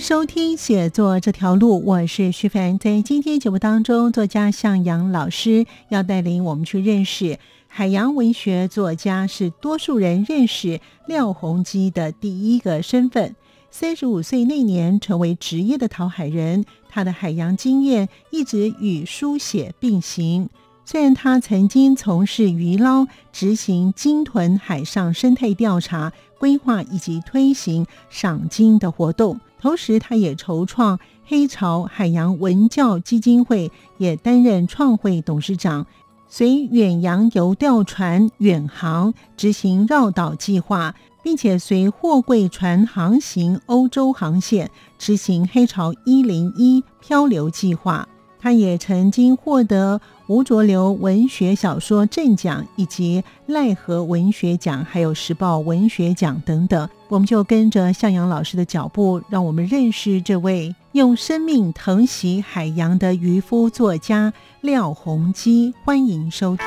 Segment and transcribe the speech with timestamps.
[0.00, 2.78] 收听写作这条路，我是徐凡。
[2.78, 13.36] 在今天节目当中，作家向阳老师要带领我们去认识海洋文学作家，是多数人认识廖鸿基的第一个身份。
[13.70, 20.48] 三十五岁那年成为职业的讨海人，他的海洋经验一直与书写并行。
[20.86, 35.86] 虽然他曾经从事渔捞、执行鲸豚海上生态调查、规划以及推行赏鲸的活动，同时他也筹创黑潮海洋文教基金会，也担任创会董事长。
[36.28, 40.94] 随远洋游钓船远航，执行绕岛计划。
[41.22, 48.08] 并且随货柜船航行欧洲航线，执行黑潮一零一漂流计划。
[48.40, 56.88] 他也曾经获得吴浊流文学小说正奖，以及奈何文学奖，还有时报文学奖等等。
[57.08, 65.74] 我们就跟着向阳老师的脚步，让我们认识这位用生命疼惜海洋的渔夫作家廖鸿基。
[65.84, 66.66] 欢迎收听。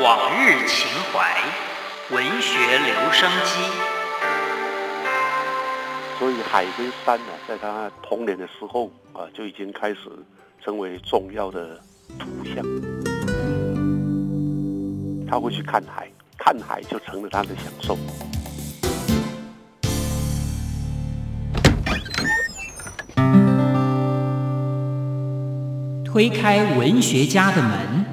[0.00, 3.87] 往日情怀，文学留声机。
[6.18, 10.00] 所以海跟山呢，在他童年的时候啊，就已经开始
[10.60, 11.80] 成为重要的
[12.18, 12.56] 图像。
[15.28, 17.96] 他会去看海，看海就成了他的享受。
[26.04, 28.07] 推开文学家的门。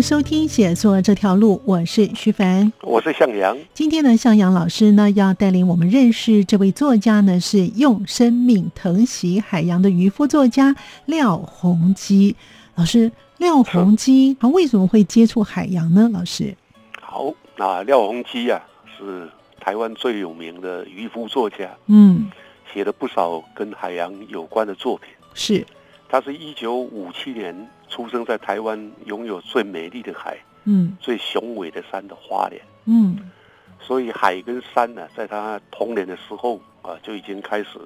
[0.00, 3.56] 收听写作这条路，我是徐凡，我是向阳。
[3.74, 10.74] 今天呢，向阳老师呢要带领我们认识这位作家呢，是用生命疼惜海洋的渔夫作家
[11.04, 12.34] 廖鸿基
[12.76, 13.12] 老师。
[13.36, 16.08] 廖鸿基他为什么会接触海洋呢？
[16.12, 16.54] 老师，
[17.00, 18.60] 好，那廖鸿基啊，
[18.98, 19.28] 是
[19.60, 22.30] 台湾最有名的渔夫作家，嗯，
[22.72, 25.08] 写了不少跟海洋有关的作品。
[25.34, 25.66] 是，
[26.08, 27.68] 他是一九五七年。
[27.90, 33.30] 出生在台湾，拥有最美丽的海，嗯，最雄伟的山的花莲，嗯，
[33.78, 37.78] 所以海跟山呢，在他童年的时候啊，就已经开始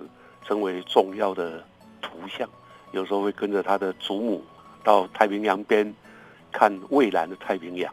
[0.46, 1.64] 成为重要的
[2.00, 2.48] 图像。
[2.92, 4.44] 有时候会跟着他的祖母
[4.84, 5.92] 到太平洋边
[6.52, 7.92] 看蔚蓝的太平洋，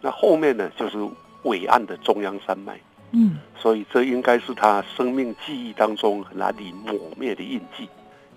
[0.00, 0.96] 那后面呢，就是
[1.44, 2.80] 伟岸的中央山脉，
[3.12, 7.88] 嗯，所以这应该是他生命记忆当中难以抹灭的印记。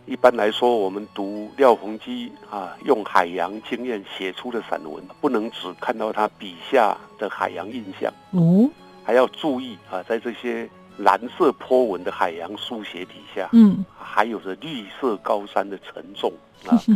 [0.06, 8.68] 一般来说，我们读廖鸿基啊，用海洋经验写出的散文，不能只看到他笔下的海洋印象哦，
[9.04, 10.68] 还要注意啊，在这些
[10.98, 16.34] 蓝色波纹的海洋书写底下，嗯，还有着绿色高山的沉重
[16.66, 16.96] 啊 跟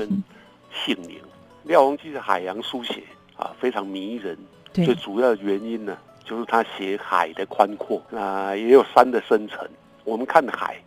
[0.73, 1.19] 性灵。
[1.63, 3.03] 廖鸿基的海洋书写
[3.37, 4.35] 啊，非常迷人。
[4.73, 5.95] 最主要的原因呢，
[6.25, 9.69] 就是他写海的宽阔啊，也有山的深沉。
[10.03, 10.81] 我们看海。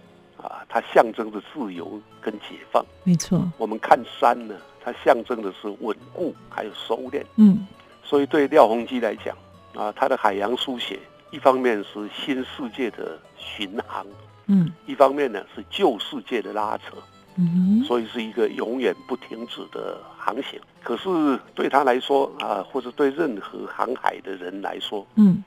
[0.46, 3.46] 啊，它象征着自由跟解放，没错。
[3.58, 7.22] 我们看山呢，它象征的是稳固还有收敛。
[7.36, 7.66] 嗯，
[8.04, 9.36] 所以对廖鸿基来讲，
[9.74, 10.98] 啊，他的海洋书写，
[11.32, 14.06] 一方面是新世界的巡航，
[14.46, 16.96] 嗯，一方面呢是旧世界的拉扯，
[17.36, 20.60] 嗯，所以是一个永远不停止的航行。
[20.82, 21.08] 可是
[21.54, 25.42] 对他来说啊，或者对任何航海的人来说，嗯，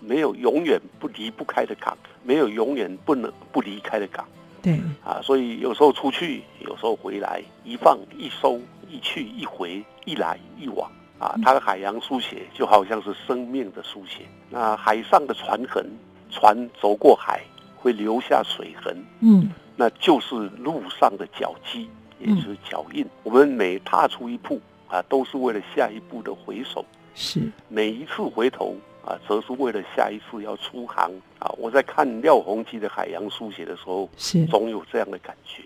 [0.00, 4.26] 没有永远不离不开的港，没有永远不能不离开的港。
[4.62, 11.34] 对啊，所以有时候出去，有时候回来，一放一收，一去一回，一来一往啊。
[11.42, 14.24] 它的海洋书写就好像是生命的书写。
[14.48, 15.84] 那海上的船痕，
[16.30, 17.40] 船走过海
[17.76, 23.06] 会留下水痕，嗯，那就是路上的脚迹，也就是脚印。
[23.22, 26.84] 我们每踏出一步啊，都是为了下一步的回首。
[27.12, 28.74] 是每一次回头
[29.04, 31.50] 啊，则是为了下一次要出航啊。
[31.58, 35.62] 我在看廖鸿基的海洋书写的时候，是总有这样的感觉。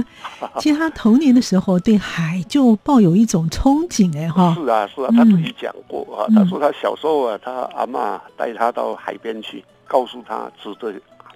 [0.60, 4.54] 其实他童年的时候对海就抱有一种憧憬，哎哈。
[4.54, 10.92] 是啊，是啊，他自己讲过啊，他说他小时候啊，他阿妈带他到海边去，告诉他指着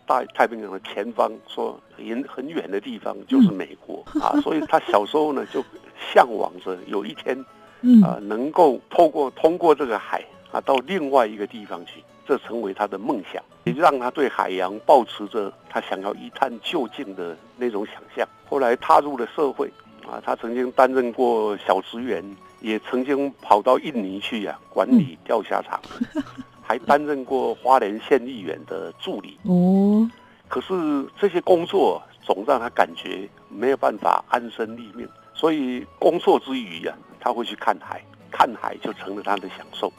[0.07, 4.39] 大太平洋的前方，说很很远的地方就是美国啊。
[4.45, 5.65] 所以他小时候呢就
[6.13, 7.45] 向往着有一天。
[7.83, 10.23] 嗯啊，能够透过通过这个海
[10.53, 18.27] 啊，到另外一个地方去，这成为他的梦想，也让他对海洋保持着他想要一探究竟的那种想象。
[18.49, 19.71] 后来踏入了社会
[20.09, 22.25] 啊，他曾经担任过小职员，
[22.61, 25.81] 也曾经跑到印尼去呀管理钓虾场，
[26.61, 29.39] 还担任过花莲县议员的助理。
[29.45, 30.11] 哦，
[30.49, 36.95] 可是这些工作总让他感觉没有办法安身立命，所以工作之余呀。
[37.23, 39.93] 他会去看海，看海就成了他的享受。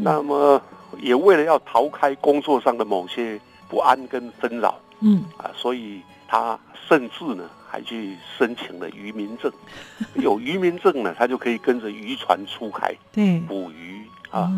[0.00, 0.60] 那么，
[0.98, 5.24] 也为了要逃开工作上的某些不安跟纷扰，嗯。
[5.36, 9.52] 啊，所以他甚至呢还去申请了渔民证。
[10.16, 13.40] 有渔民证呢，他就可以跟着渔船出海对。
[13.40, 14.50] 捕鱼啊。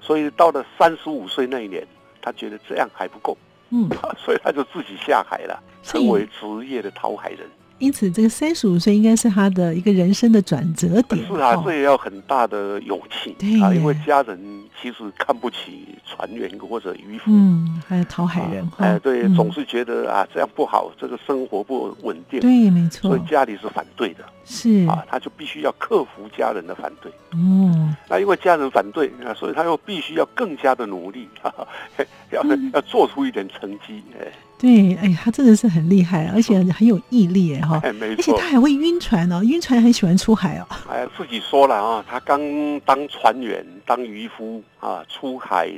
[0.00, 1.86] 所以到了三十五岁那一年，
[2.22, 3.36] 他觉得这样还不够，
[3.70, 7.50] 嗯， 所以他就自己下海了，成为职业的讨海人。
[7.78, 11.26] 因此，这个三十五岁应该是他的一个人生的转折点。
[11.26, 14.38] 是啊，这也要很大的勇气啊，因为家人
[14.80, 27.10] 其实看不起船员或者渔夫，嗯，还有讨海人，哎，对，总是觉得啊这样不好，这个生活不稳定，对，没错，所以家里是反对的，是啊，他就必须要克服家人的反对。
[27.32, 31.28] 哦，那因为家人反对啊，所以他又必须要更加的努力，
[32.30, 32.42] 要
[32.72, 34.32] 要做出一点成绩，哎。
[34.64, 40.66] 对，哎，他真的是很厉害，而且很有毅力，哎哈，而且他还会晕船哦，晕船很喜欢出海哦。
[40.88, 42.40] 哎，自己说了啊，他刚
[42.80, 45.70] 当船员、当渔夫啊，出海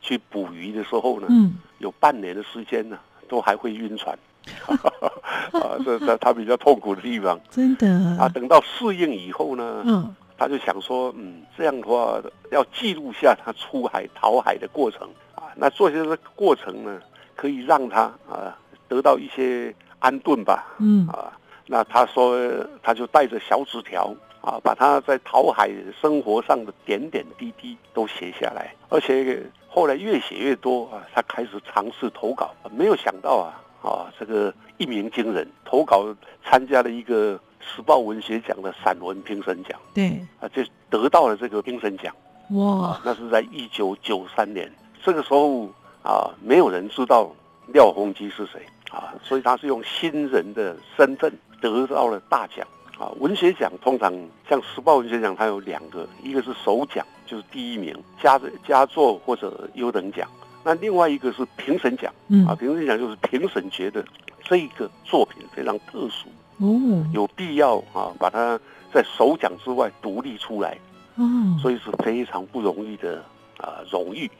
[0.00, 2.98] 去捕鱼的时候呢，嗯，有半年的时间呢，
[3.28, 4.18] 都还会晕船
[5.52, 7.38] 啊，这这他比较痛苦的地方。
[7.52, 7.86] 真的
[8.18, 12.18] 啊，等到适应以后呢，嗯，他就想说，嗯，这样的话
[12.50, 16.98] 要记录下他出海淘海的过程啊，那做些个过程呢。
[17.36, 21.06] 可以让他啊得到一些安顿吧，嗯。
[21.08, 21.30] 啊，
[21.68, 22.38] 那他说
[22.82, 25.68] 他就带着小纸条啊，把他在讨海
[26.00, 36.06] 生活上的点点滴滴都写下来，而且后来越写越多啊，他开始尝试投稿，没有想到啊啊这个一鸣惊人，投稿
[36.44, 42.14] 参加了一个时报文学奖的散文评审奖，对，啊就得到了这个评审奖，
[42.50, 44.72] 哇，那是在一九九三年，
[45.02, 45.68] 这个时候。
[46.06, 47.28] 啊，没有人知道
[47.74, 52.64] 廖鸿基是谁啊，所以他是用新人的身份得到了大奖
[52.96, 53.10] 啊。
[53.18, 54.14] 文学奖通常
[54.48, 57.92] 像时报文学奖，它有两个，一个是首奖，就是第一名
[58.22, 60.28] 佳佳作或者优等奖，
[60.62, 62.14] 那另外一个是评审奖，
[62.46, 64.04] 啊，评审奖就是评审觉得
[64.44, 68.56] 这个作品非常特殊哦，有必要啊把它
[68.92, 70.78] 在首奖之外独立出来
[71.16, 71.24] 哦，
[71.60, 73.24] 所以是非常不容易的
[73.58, 74.30] 啊荣誉。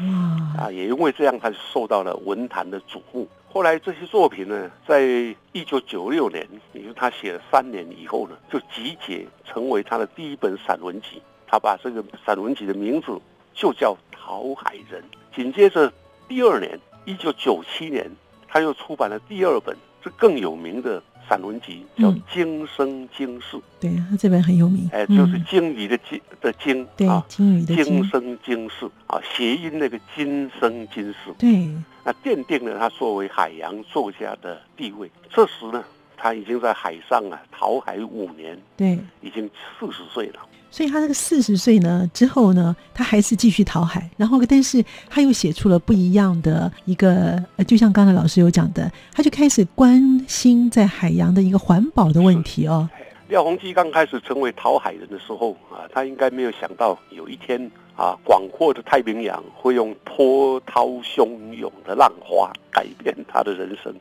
[0.00, 3.28] 哇啊，也因为这样，他就受到了文坛的瞩目。
[3.48, 5.02] 后来这些作品呢，在
[5.52, 11.22] 一九九六年，也就是他写了三年以后呢，就集结成为他的第一本散文集。
[11.46, 13.16] 他把这个散文集的名字
[13.52, 15.00] 就叫《讨海人》。
[15.36, 15.92] 紧接着
[16.26, 18.10] 第二年，一九九七年，
[18.48, 21.02] 他又出版了第二本，这更有名的。
[21.26, 31.70] 散文集叫《今生今世》，对他这本很有名，哎，就是鲸鱼的鲸的鲸，对，鲸鱼的今生今世啊，谐音那个今生今世，对，
[32.04, 35.10] 那奠定了他作为海洋作家的地位。
[35.30, 35.82] 这时呢，
[36.14, 40.40] 他已经在海上啊淘海五年，对，已经四十岁了。
[40.74, 52.90] 所以他这个四十岁呢之后呢，他还是继续讨海，然后但是他又写出了不一样的一个，呃，就像刚才老师有讲的，他就开始关心在海洋的一个环保的问题哦。
[53.28, 63.94] 廖鸿基刚开始成为讨海人的时候啊，他应该没有想到有一天啊，广阔的太平洋会用波涛汹涌的浪花改变他的人生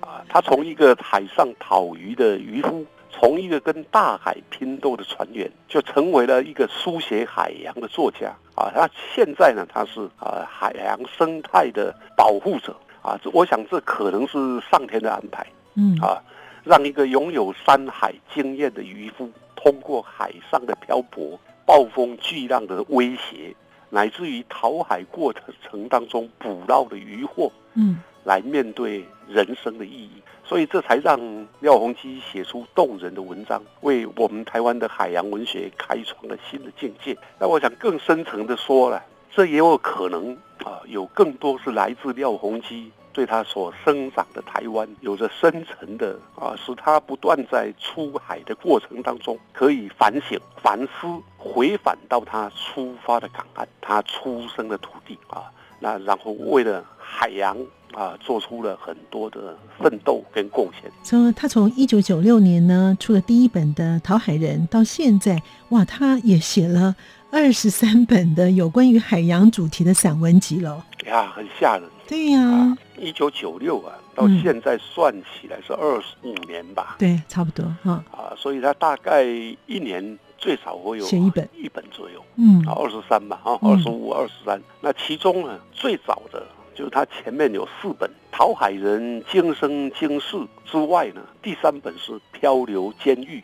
[0.00, 0.22] 啊。
[0.28, 2.84] 他从一个海上讨鱼的渔夫。
[3.10, 8.70] 从一个跟大海拼斗的船员，就成为了一个书写海洋的作家啊！
[8.74, 13.18] 他现在呢，他是啊海洋生态的保护者啊！
[13.22, 16.22] 这我想这可能是上天的安排，嗯啊，
[16.64, 23.54] 让一个拥有山海经验的渔夫，通过海上的漂泊、暴风巨浪的威胁，
[23.90, 30.22] 乃至于讨海过程当中捕捞的渔获，嗯，来面对人生的意义。
[30.44, 31.20] 所以这才让
[31.60, 37.14] 廖鸿基写出动人的文章，为我们台湾的海洋文学开创了新的境界。
[37.38, 40.32] 那我想更深层的说了，这也有可能
[40.64, 51.06] 啊，有更多是来自廖鸿基对他所生长的台湾有着深层的啊，使他不断在出海的过程当中可以反省、反思，
[51.36, 57.54] 回返到他出发的港岸，他出生的土地啊，那然后为了海洋。
[57.98, 60.88] 啊，做出了很多的奋斗跟贡献。
[61.02, 66.94] 从他从一九九六年呢出了第一本的《讨海人》，到现在，哇，他也写了
[67.32, 70.84] 二十三本的有关于海洋主题的散文集了。
[71.06, 71.82] 呀，很吓人。
[72.06, 76.94] 对呀，一九九六啊，到现在算起来是二十五年吧？
[77.00, 78.04] 对，差不多哈。
[78.12, 82.22] 啊，所以他大概一年最少会有写一本，一本左右。
[82.36, 84.62] 嗯，啊，二十三吧，啊，二十五、二十三。
[84.80, 86.46] 那其中呢，最早的。
[86.78, 93.42] 就是他前面有四本《陶海人今生今世》之外呢，第三本是《漂流监狱》，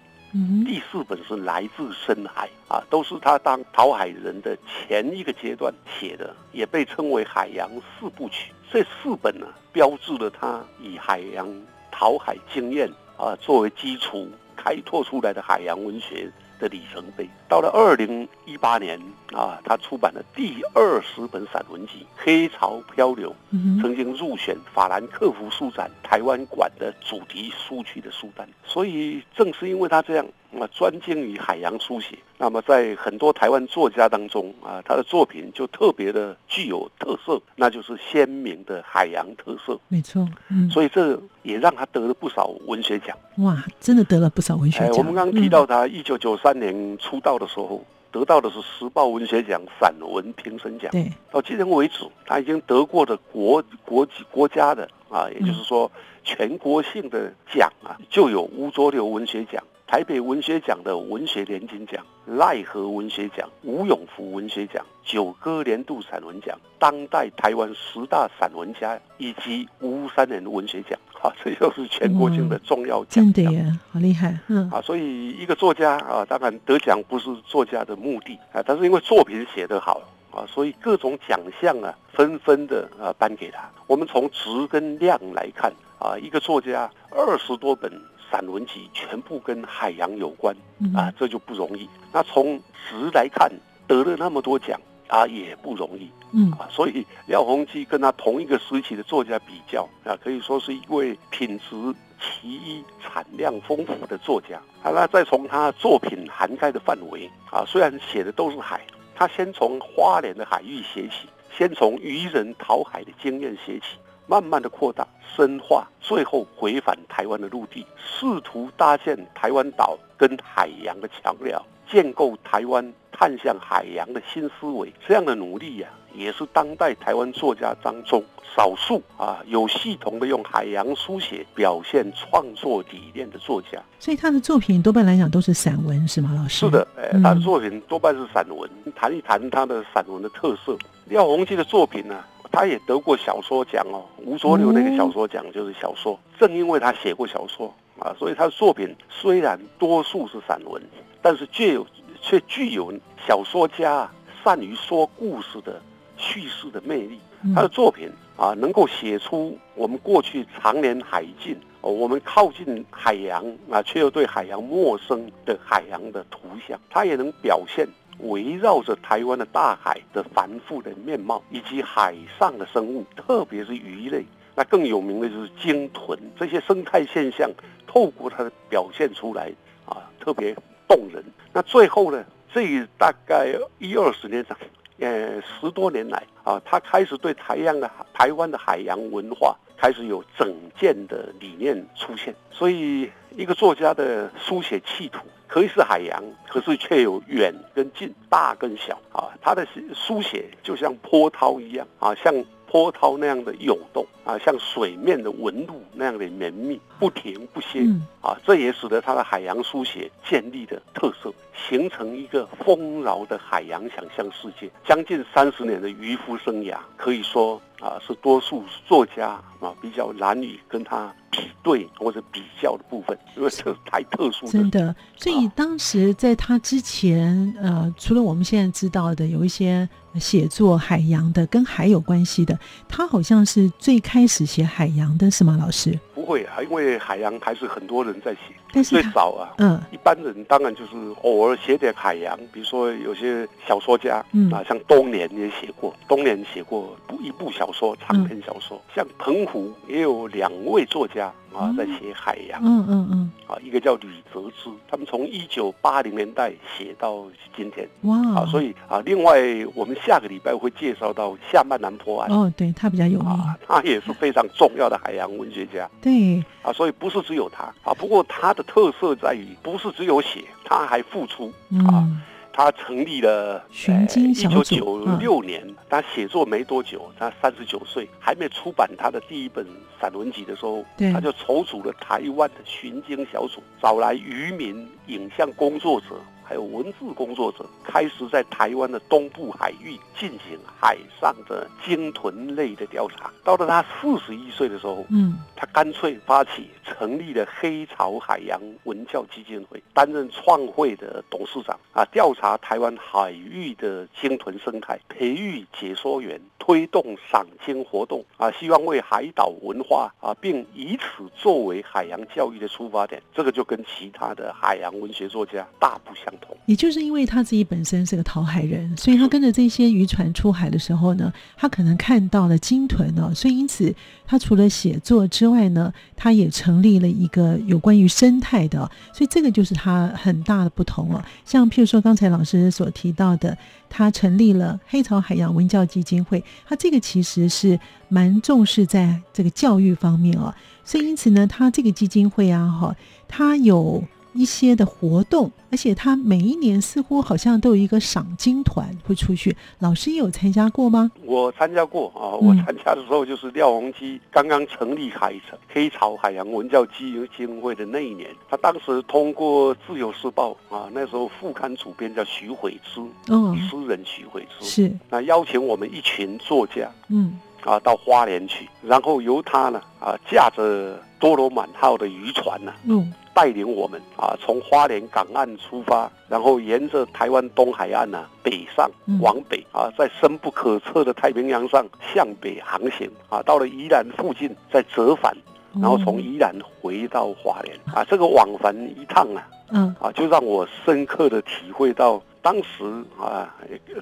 [0.64, 8.52] 第四本是来自深海啊，都是他当陶海人的前一个阶段写的，也被称为海洋四部曲。
[8.70, 11.52] 这四本呢，标志了他以海洋
[11.90, 16.30] 讨海经验啊作为基础开拓出来的海洋文学。
[16.60, 17.28] 的里程碑。
[17.54, 19.00] 到了二零一八年
[19.32, 23.32] 啊，他出版了第二十本散文集《黑潮漂流》，
[23.80, 28.44] 曾经入选法兰克福书展台湾馆的主题书区的书单。
[28.64, 30.26] 所以，正是因为他这样。
[30.60, 39.76] 啊专精于海洋书写，那么在很多台湾作家当中啊，他的作品就特别的具有特色，那就是鲜明的海洋特色。
[39.88, 43.18] 没错，嗯，所以这也让他得了不少文学奖。
[43.38, 44.90] 哇，真的得了不少文学奖。
[44.96, 50.90] 我们刚刚提到他一九九三年出道的时候，得到的是时报文学奖散文评审奖。
[50.92, 55.90] 对，到今天为止，他已经得过的国国际国家的啊，也就是说
[56.22, 59.62] 全国性的奖啊，就有乌卓流文学奖。
[59.86, 73.32] 台北文学奖的文学联金奖、奈何文学奖、吴永福文学奖、九歌年度散文奖、当代台湾十大散文家以及吴三连文学奖，啊，这又是全国性的重要奖。
[73.32, 83.70] 真的耶，好厉害，嗯，啊，所以一个作家啊，当然得奖不是作家的目的啊，但是因为作品写得好啊，所以各种奖项啊，纷纷的啊颁给他。
[83.86, 87.92] 我们从值跟量来看啊，一个作家二十多本。
[88.34, 90.52] 散文集全部跟海洋有关
[90.92, 91.88] 啊，这就不容易。
[92.12, 93.48] 那从值来看，
[93.86, 96.10] 得了那么多奖啊，也不容易。
[96.32, 101.76] 嗯啊，所以廖鸿基跟他同一个时期的作家比较啊，可以说是一位品质
[102.18, 104.90] 奇一、产量丰富的作家啊。
[104.90, 113.96] 那再从他作品涵盖的范围啊，虽然写的都是海，他先从花莲的海域写起，先从渔人讨海的经验写起。
[114.26, 124.92] 慢慢的扩大、深化，最后回返台湾的陆地，试图搭建台湾岛跟海洋的桥梁，建构台湾探向海洋的新思维。
[125.06, 128.24] 这样的努力呀，也是当代台湾作家当中
[128.56, 133.78] 少数啊有系统的用海洋书写表现创作理念的作家。
[133.98, 136.60] 所以他的作品多半来讲都是散文，是吗，老师？
[136.60, 138.68] 是的，哎，他的作品多半是散文。
[138.96, 140.76] 谈一谈他的散文的特色。
[141.06, 142.24] 廖鸿基的作品呢？
[142.54, 146.18] 他也得过小说奖哦，吴浊流那个小说奖就是小说。
[146.38, 150.82] 正因为他写过小说啊，所以他的作品虽然多数是散文，
[151.20, 151.86] 但是具有
[152.20, 152.92] 却具有
[153.26, 154.10] 小说家
[154.42, 155.80] 善于说故事的
[156.16, 157.18] 叙事的魅力。
[157.54, 166.80] 他的作品啊，能够写出我们过去常年海禁，我们靠近海洋啊，却又对海洋陌生的海洋的图像。
[166.88, 167.86] 他也能表现。
[168.18, 177.50] 围绕着台湾的大海的繁复的面貌，以及海上的生物，特别是鱼类，那更有名的就是鲸豚这些生态现象，
[177.86, 179.52] 透过它的表现出来
[179.86, 180.54] 啊，特别
[180.88, 181.24] 动人。
[181.52, 182.64] 那最后呢，这
[182.98, 184.56] 大概一二十年上，
[185.00, 192.34] 呃，十多年来啊，他开始对台湾的台湾的海洋文化开始有整件的理念出现。
[192.50, 195.20] 所以，一个作家的书写企图。
[195.46, 199.30] 可以是海洋，可是却有远跟近、大跟小啊。
[199.40, 199.64] 他的
[199.94, 202.34] 书写就像波涛一样啊，像
[202.74, 207.86] 波涛那样的涌动啊，像水面的纹路那样的绵密，不停不歇
[208.20, 208.36] 啊。
[208.44, 211.32] 这也使得他的海洋书写建立的特色，
[211.68, 214.68] 形成一个丰饶的海洋想象世界。
[214.84, 221.14] 将近三十年的渔夫生涯，可以说啊，是多数作家啊比较难以跟他。
[221.30, 224.46] 比对或者比较的部分，因为这太特殊。
[224.46, 229.88] 真的，所以当时在他之前，呃，除了我们现在知道的有一些
[230.18, 235.56] 写作海洋的，跟海有关系的，他好像是最开始写海洋的，是吗？
[235.60, 235.98] 老师？
[236.14, 238.54] 不会啊，因为海洋还是很多人在写。
[238.82, 244.50] 最少啊，嗯，一般人当然就是偶尔写点海洋，比如说有些小说家，嗯。
[244.52, 251.32] 啊，像东年也写过，东年写过一部小说，长篇小说，像澎湖也有两位作家。
[251.54, 257.24] 啊，在写海洋，嗯嗯嗯，啊，一个叫吕泽之，他们从一九八零年代写到
[257.56, 259.40] 今天，哇，啊，所以啊，另外
[259.72, 263.38] 我们下个礼拜会介绍到夏曼南坡岸，哦，对他比较有名，
[263.68, 271.52] 他也是非常重要的海洋文学家，对，啊，所以不是只有他，啊，不过他的特色在于不是只有写，他还付出，
[271.88, 272.08] 啊。
[272.56, 273.66] 他成立了
[274.14, 279.66] 一九九六年，他写作没多久，他三十九岁，还没出版他的第一本
[280.00, 286.06] 散文集的时候，他就筹组了台湾的寻经小组，找来渔民、影像工作者。
[286.44, 293.32] 还有文字工作者开始在台湾的东部海域进行海上的鲸豚类的调查。
[293.42, 313.22] 到了他四十一岁的时候，嗯，他干脆发起成立了黑潮海洋文教基金会，担任创会的董事长啊，调查台湾海域的鲸豚生态，培育解说员，推动赏鲸活动啊，希望为海岛文化啊，并以此作为海洋教育的出发点。
[313.34, 316.33] 这个就跟其他的海洋文学作家大不相。
[316.66, 323.94] 也就是因为他自己本身是个讨海人，所以他跟着这些渔船出海的时候呢，他可能看到了鲸豚呢，所以因此
[324.26, 328.78] 他除了写作之外呢，他也成立了一个有关于生态的，
[329.12, 331.22] 所以这个就是他很大的不同了。
[331.44, 333.56] 像譬如说刚才老师所提到的，
[333.90, 342.96] 他成立了黑潮海洋文教基金会，他这个其实是蛮重视在这个教育方面哦，所以因此呢，他这个基金会啊，哈，
[343.28, 344.02] 他有。
[344.34, 349.56] 一些的活动，而且他每一年似乎好像都有一个赏金团会出去。
[349.78, 351.10] 老师有参加过吗？
[351.24, 355.34] 我参加过啊，我参加的时候就是廖鸿基刚刚成立海
[355.68, 358.28] 黑潮海洋文教基金会的那一年。
[358.50, 373.12] 他当时通过《自由时报》啊，那时候副刊主编叫徐慧之，嗯，诗人徐慧之，是那邀请我们一群作家，嗯，啊，到花莲去，然后由他呢，啊，驾着多罗满号的渔船呢，嗯。
[373.36, 378.88] 带领我们啊，从花莲港岸出发，然后沿着台湾东海岸呢北上
[379.20, 385.36] 往北啊，在深不可测的太平洋上向北航行啊，到了宜兰附近再折返，
[385.82, 387.76] 然后从宜兰回到花莲。
[387.92, 389.92] 啊，这个往返一趟啊，嗯。
[390.00, 392.84] 啊，就让我深刻的体会到当时
[393.18, 393.48] 啊，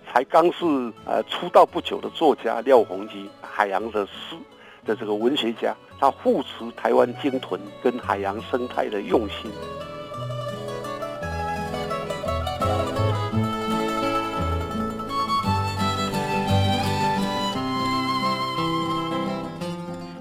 [0.04, 0.64] 才刚是
[1.04, 4.36] 呃出道不久的作家廖鸿基海洋的诗。
[4.84, 9.48] 的这个文学家，他护持台湾鲸豚跟海洋生态的用心。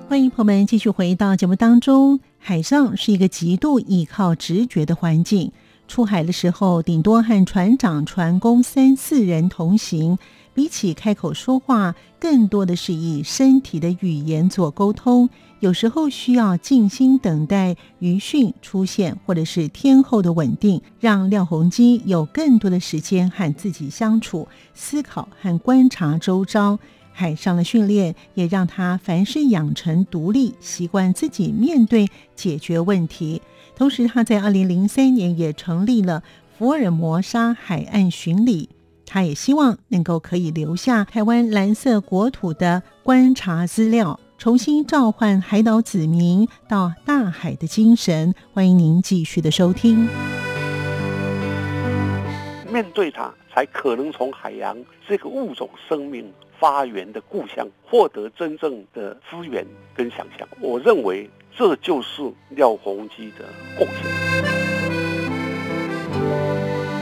[0.07, 2.19] 欢迎朋友们继续回到节目当中。
[2.37, 5.51] 海上是一个极度依靠直觉的环境，
[5.91, 10.17] 出海的时候顶多和船长、船工三四人同行。
[10.53, 15.29] 比起开口说话，更多的是以身体的语言做沟通。
[15.59, 26.79] 有时候需要静心等待余讯出现，或者是天后的稳定，让廖鸿基有更多的时间和自己相处、思考和观察周遭。
[27.13, 33.41] 海上的训练也让他凡事养成独立习惯，自己面对解决问题。
[33.75, 36.23] 同时，他在二零零三年也成立了
[36.57, 38.69] 福尔摩沙海岸巡礼。
[39.05, 48.33] 他也希望能够可以留下台湾蓝色国土的观察资料，重新召唤海岛子民到大海的精神。
[48.53, 50.07] 欢迎您继续的收听。
[52.71, 60.47] 面对它，才可能从海洋这个物种生命发源的故乡获得真正的资源跟想象。
[60.59, 63.45] 我认为这就是廖鸿基的
[63.75, 64.05] 贡献。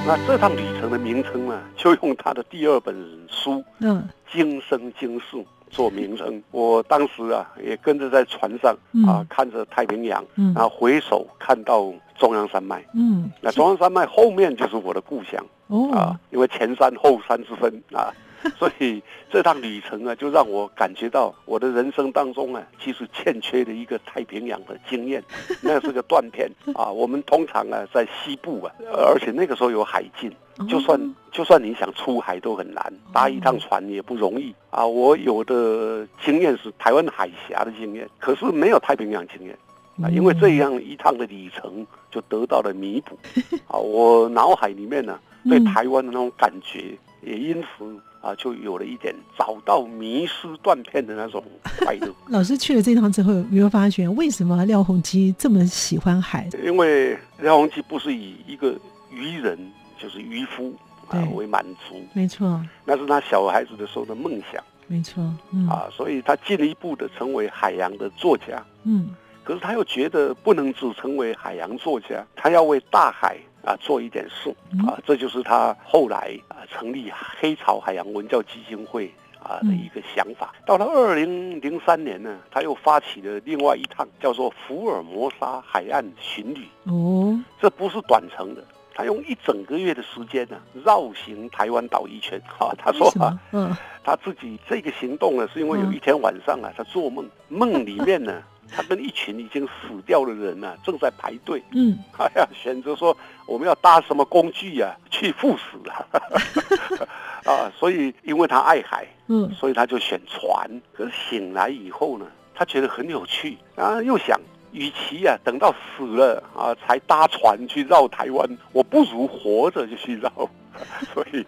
[0.08, 2.96] 那这趟旅程的名称呢，就用他的第二本
[3.28, 5.36] 书《嗯，今生今世》
[5.70, 6.42] 做名称。
[6.52, 8.74] 我当时啊，也跟着在船上
[9.06, 12.82] 啊，看着太平洋，然后回首看到中央山脉。
[12.96, 15.46] 嗯，那中央山脉后面就是我的故乡。
[15.68, 18.10] 哦，啊，因为前山后山之分啊。
[18.58, 25.24] 所以这趟旅程啊，就让我感觉到我的人生当中啊，其实欠缺的一个太平洋的经验，
[25.62, 26.90] 那是个断片啊。
[26.90, 30.32] 我们通常啊在西部啊，而且那个时候有海禁，
[30.68, 34.86] 就算就算你想出海都很难，搭一趟船也不容易啊。
[34.86, 39.58] 我有的经验是台湾海峡的经验，可是没有太平洋经验
[40.02, 40.10] 啊。
[40.10, 43.18] 因为这样一趟的旅程就得到了弥补
[43.68, 43.78] 啊。
[43.78, 46.98] 我脑海里面呢对台湾的那种感觉。
[47.22, 51.44] 也因此啊，就有了一点找到迷失断片的那种
[51.80, 52.14] 快乐。
[52.28, 56.48] 老师去了这趟之后，有没有发觉为什么廖鸿基这么喜欢海？
[56.64, 58.78] 因为廖鸿基不是以一个
[59.10, 59.58] 渔人，
[59.98, 60.74] 就是渔夫
[61.08, 65.24] 啊为满足，没错，那是他小孩子的时候的梦想，没错，
[65.70, 69.10] 啊，所以他进一步的成为海洋的作家，嗯，
[69.44, 73.38] 可是他又觉得不能只成为海洋作家，他要为大海。
[73.64, 74.50] 啊，做一点事
[74.88, 80.54] 啊，这就是他后来啊成立黑潮海洋文教基金会啊的一个想法。
[80.66, 86.68] 到了二零零三年呢，他又发起了另外一趟叫做福尔摩沙海岸巡旅。
[86.86, 88.64] 哦，这不是短程的，
[88.96, 92.42] 他用一整个月的时间呢绕行台湾岛一圈。
[92.60, 98.42] 啊，他说啊，嗯，他自己这个行动呢，是因为有一天晚上啊，他做梦，梦里面呢。
[98.72, 101.64] 他跟一群已经死掉的人呢，正在排队。
[101.72, 107.08] 嗯，哎呀，选择说我们要搭什么工具呀， 去赴死了。
[107.46, 110.70] 啊，所以因为他爱海，嗯，所以他就选船。
[110.94, 114.40] 可是醒来以后呢，他觉得很有趣，啊，又想，
[114.72, 120.32] 与其啊等到死了啊才搭船去绕台湾，我不如活着就去绕。
[121.14, 121.46] 所以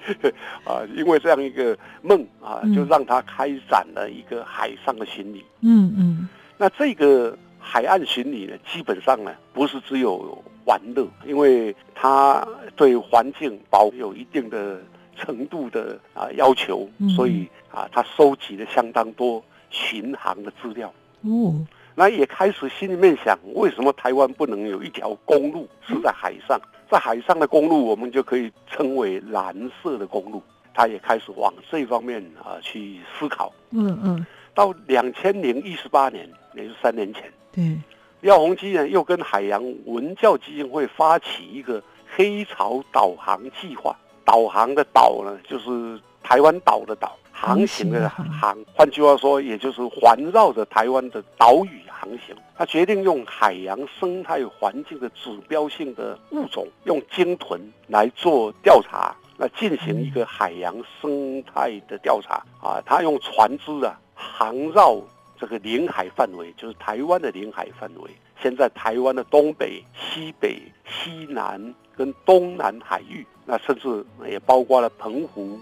[0.66, 5.46] 啊，因为这样一个梦啊，就让他开展了一个海上的巡礼。
[5.62, 6.30] 嗯嗯。
[6.62, 14.80] 那这个海岸巡礼呢，基本上呢不是只有玩乐，因为它对环境保有一定的
[15.18, 20.94] 程度的啊要求，所以啊，他收集了相当多巡航的资料。
[21.22, 21.56] 哦，
[21.96, 26.62] 那也开始心里面想，为什么台湾不能有一条公路是在海上？
[26.92, 30.44] 在海上的公路，我们就可以称为蓝色的公路。
[30.76, 33.52] 他也开始往这方面啊去思考。
[33.72, 34.24] 嗯嗯。
[34.54, 37.78] 到两千零一十八年，也就三年前，对，
[38.20, 41.82] 廖鸿基呢又跟海洋文教基金会发起一个
[42.14, 43.96] 黑潮导航计划。
[44.26, 48.58] 导航的导呢，就是台湾岛的岛，航行的航。
[48.74, 52.36] 换句话说，也就是环绕着台湾的岛屿航行。
[52.56, 62.82] 他决定用海洋生态环境的指标性的物种，用鲸豚来做调查，来进行一个海洋生态的调查啊。
[62.86, 63.98] 他用船只啊。
[64.24, 65.02] 航绕
[65.42, 68.12] 这个领海范围，就是台湾的领海范围。
[68.40, 75.60] 现在台湾的东北、西北、西南跟东南海域，那甚至也包括了澎湖、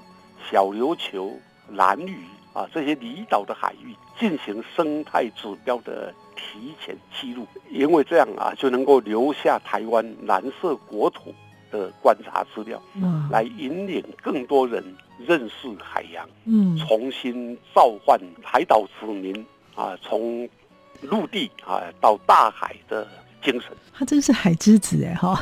[0.52, 1.32] 小琉球、
[1.72, 2.20] 蓝屿
[2.52, 7.48] 啊这些离岛的海域，进行生态指标的提前记录。
[7.70, 11.34] 因为这样啊，就能够留下台湾蓝色国土。
[11.72, 12.82] 的观察资料，
[13.30, 14.84] 来引领更多人
[15.20, 19.46] 认识海洋，嗯，重新召唤海岛子民
[19.80, 20.48] 啊，从
[21.02, 23.08] 陆地啊到大海的
[23.42, 23.72] 精神。
[23.94, 25.42] 他真是海之子哎哈！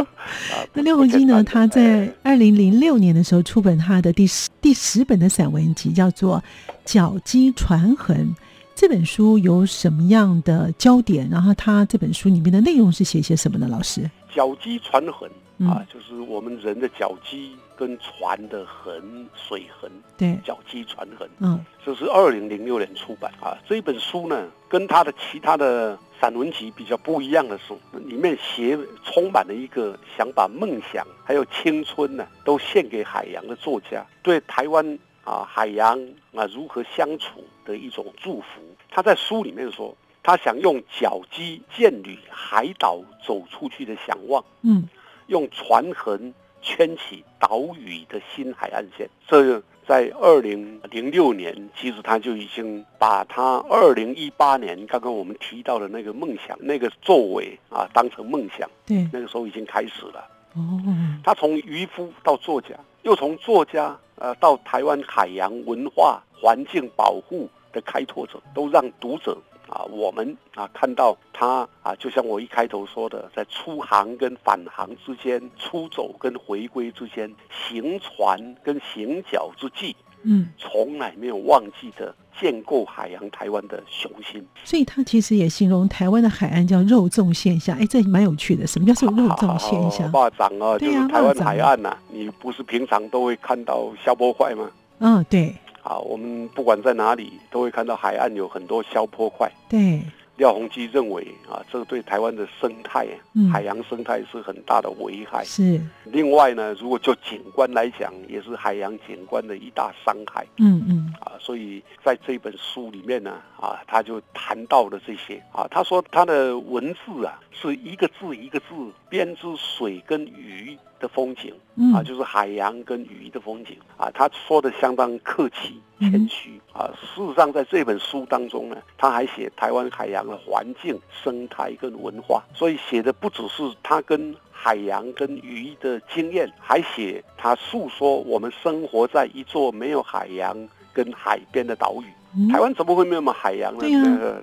[0.74, 1.42] 那廖鸿基呢？
[1.42, 6.38] 他在二零零六年的时候出版他的第十第十本的散文集，叫做
[6.84, 8.28] 《脚迹传痕》。
[8.74, 11.28] 这本书有什么样的焦点？
[11.30, 13.66] 然后他这本书里面的内容是写些什么呢？
[13.68, 15.30] 老师，脚迹传痕。
[15.66, 21.28] 啊，就是我们人的脚迹跟船的痕、水痕，对，脚迹船痕。
[21.40, 23.58] 嗯，这是二零零六年出版啊。
[23.68, 27.74] 这一本书呢，跟他的其他的散文集比较不一样的是，
[28.06, 36.00] 里面写充满了一个想把梦想还有青春呢，都献给海洋的作家，对台湾啊海洋
[36.36, 38.62] 啊如何相处的一种祝福。
[38.92, 39.92] 他在书里面说，
[40.22, 44.44] 他想用脚迹建旅海岛走出去的想望。
[44.62, 44.88] 嗯。
[45.28, 58.70] 用船痕圈起岛屿的新海岸线，这在二零零六年，其实他就已经把他二零一八年刚刚我们提到的那个梦想、那个作为啊，当成梦想。
[58.86, 60.24] 对，那个时候已经开始了。
[60.54, 60.80] 哦，
[61.24, 62.68] 他从渔夫到作家，
[63.02, 69.36] 又从作家呃到台湾海洋文化环境保护的开拓者，都让读者。
[69.72, 84.46] 啊，我们啊看到他啊，就像我一开头说的，在出航跟返航之间，出走跟回归之间，行船跟行脚之际，嗯，从来没有忘记的建构海洋台湾的雄心。
[84.62, 87.78] 所以他其实也形容台湾的海岸叫肉粽现象。
[87.78, 88.66] 哎，这蛮有趣的。
[88.66, 90.12] 什么叫做肉粽现象？
[90.12, 91.96] 霸掌啊，就是台湾海岸呐。
[92.10, 94.70] 你不是平常都会看到消波块吗？
[94.98, 95.56] 嗯，对。
[95.82, 99.50] 啊，我们不管在哪里，都会看到海岸有很多消坡块。
[99.68, 100.00] 对，
[100.42, 105.44] 廖鸿基认为啊，这个对台湾的生态、嗯海洋生态是很大的危害。
[105.44, 111.38] 是，另外呢，如果就景观来讲，也是海洋景观的一大伤害嗯嗯啊。
[111.38, 115.64] 所以在这本书里面呢，啊，他就谈到了这些啊。
[115.70, 118.66] 他说他的文字啊，是一个字一个字
[119.08, 124.10] 编织水跟鱼的风景嗯啊，就是海洋跟鱼的风景啊。
[124.12, 126.90] 他说的相当客气嗯谦虚啊。
[127.00, 140.56] 事实上，在这本书当中呢，他还写台湾海洋的环境、生态跟文化，所以写的不只是他跟海洋跟鱼的经验，还写他诉说我们生活在一座没有海洋
[140.94, 142.06] 跟海边的岛屿。
[142.34, 143.80] 嗯，台湾怎么会没有海洋呢？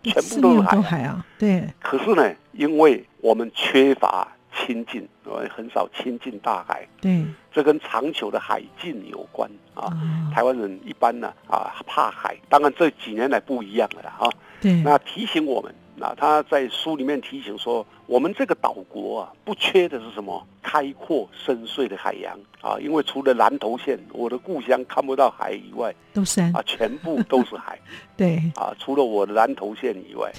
[0.04, 9.86] 全部都是海海啊，对，可是呢，因为我们缺乏亲近，我们，很少亲近大海，对这跟长久的海禁有关啊。
[9.86, 9.98] 啊，
[10.32, 14.30] 台湾人一般呢啊怕海，当然这几年来不一样了啦啊。
[14.62, 20.46] 对，那提醒我们，那他在书里面提醒说，我们这个岛国啊，不缺的是什么？
[20.62, 27.80] 开阔深邃的海洋啊，因为除了南投县，我的故乡看不到海以外都是啊，，全部都是海
[28.16, 30.32] 对，啊，除了我的南投县以外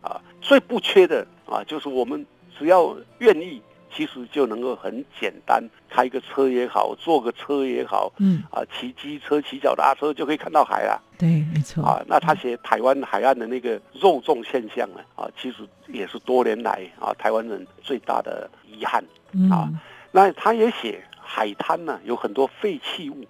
[0.00, 2.26] 啊，最不缺的啊，就是我们
[2.58, 3.62] 只要愿意。
[3.96, 11.02] 其实就能够很简单，开个车也好，坐个车也好，嗯，啊，骑机车、骑脚踏车就可以看到海了。
[11.16, 19.02] 对，没错，啊，那他写台湾海岸的那个肉粽现象呢，啊，其实也是多年来啊台湾人最大的遗憾。
[19.50, 19.64] 啊。
[19.66, 19.80] 嗯，
[20.12, 23.22] 那他也写海滩呢有很多废弃物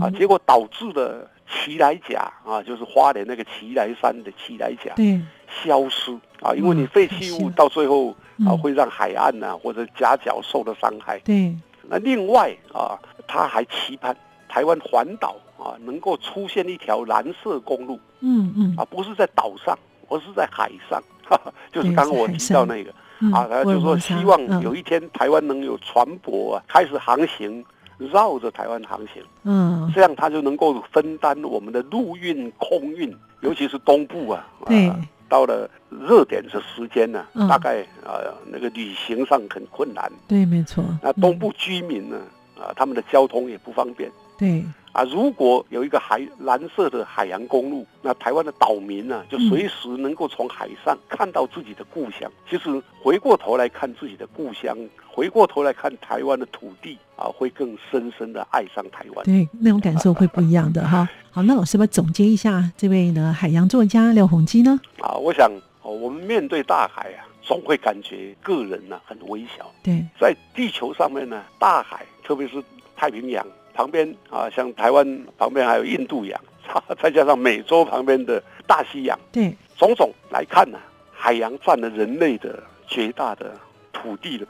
[0.00, 4.94] 啊，嗯，结果导致了奇来甲啊，就是花莲那个奇来山的奇来甲。
[4.96, 5.20] 对，
[5.62, 8.58] 消失啊，因为你哇废弃物到最后啊嗯。
[8.58, 11.18] 会让海岸呐、或者夹角受到伤害。
[11.20, 11.54] 对，
[11.88, 14.16] 那另外啊，他还期盼
[14.48, 17.98] 台湾环岛啊能够出现一条蓝色公路。
[18.20, 18.74] 嗯嗯。
[18.76, 22.92] 啊，不是在岛上，而是在海上，哈哈，就是刚刚我提到那个。
[23.20, 27.64] 嗯，啊，他就说希望有一，天台湾能有船舶啊开始航行，
[27.96, 34.92] 绕着台湾航行，嗯，这样它就能够分担我们的陆运、空运，尤其是东部啊，啊对，
[35.28, 37.48] 到了热点的时间呢、嗯。
[37.48, 42.20] 大概呃那个旅行上很困难，对，没错，那东嗯部居民呢
[42.56, 44.10] 啊他们的交通也不方便。
[44.36, 52.28] 对，啊，如果有一个海蓝色的海洋公路，那台湾的岛民呢、就随时能够从海上看到自己的故乡。
[52.50, 54.76] 其实回过头来看自己的故乡，
[55.14, 59.24] 回过头来看台湾的土地啊，会更深深的爱上台湾。
[59.24, 61.08] 对，那种感受会不一样的哈。
[61.30, 64.80] 好，那老师要总结一下这位呢海洋作家廖鸿基呢？
[65.00, 65.48] 啊，我想
[65.82, 69.70] 哦，我们面对大海啊，总会感觉个人呢、很微小。
[69.84, 72.60] 对，在地球上面呢，大海，特别是
[72.96, 76.40] 太平洋旁边啊，像台湾旁边还有印度洋，
[77.00, 79.16] 再加上美洲旁边的大西洋。
[79.30, 80.78] 对，种种来看呢、
[81.12, 83.54] 海洋占了人类的绝大的
[83.92, 84.44] 土地的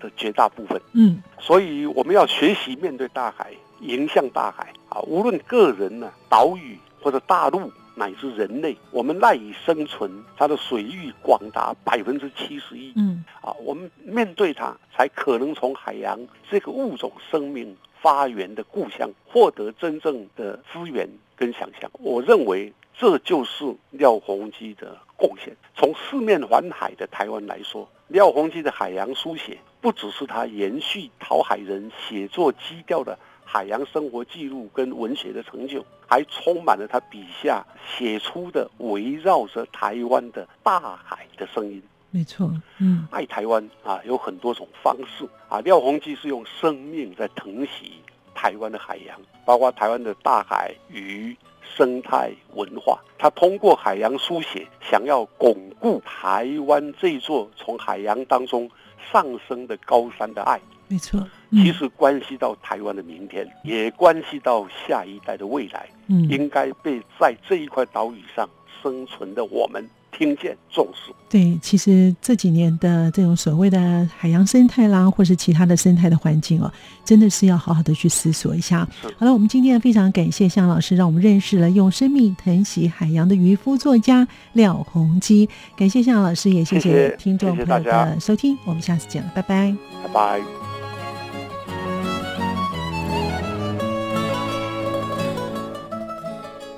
[0.00, 5.00] 的绝大部分，嗯，所以我们要学习面对大海，迎向大海啊！
[5.02, 13.52] 无论个人呢、岛屿或者大陆乃至人类，我们赖以生存，它的水域广达百分之七十一嗯，啊！
[13.64, 16.18] 我们面对它，才可能从海洋
[16.50, 21.90] 这个物种生命发源的故乡获得真正的资源跟想象。
[21.94, 25.54] 我认为这就是廖鸿基的贡献。
[25.74, 37.64] 从四面环海的台湾来说，廖鸿基的海洋书写不只是他延续陶海人写作基调的海洋生活记录跟文学的成就，还充满了他笔下
[37.96, 41.80] 写出的围绕着台湾的大海的声音。
[42.10, 45.60] 没错，嗯，爱台湾啊，有很多种方式啊。
[45.60, 47.92] 廖鸿基是用生命在疼惜
[48.34, 52.98] 台湾的海洋，包括台湾的大海、鱼、生态、文化。
[53.16, 58.68] 他通过海洋书写，想要巩固台湾这座从海洋当中
[59.12, 60.60] 上升的高山的爱。
[60.88, 61.18] 没错，
[61.50, 61.64] 嗯。
[61.64, 68.48] 其实关系到台湾的明天，也关系到下一代的未来，嗯，应该被在这一块岛屿上
[68.82, 71.12] 生存的我们听见、重视。
[71.28, 76.72] 对，其实这几年的这种所谓的海洋生态啦，或是其他的生态的环境哦，
[77.04, 78.88] 真的是要好好的去思索一下。
[79.18, 85.48] 好了，我们今天非常感谢向老师，让我们认识了用生命疼惜海洋的渔夫作家廖鸿基。
[85.76, 89.74] 感谢向老师，也谢谢谢听众朋友的收听，我们下次见了，拜拜。
[90.04, 90.40] 拜拜。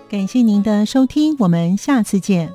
[0.08, 2.50] 感谢您的收听，我们下次见。